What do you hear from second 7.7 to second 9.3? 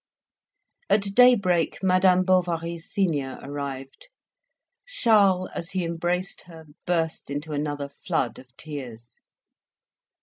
flood of tears.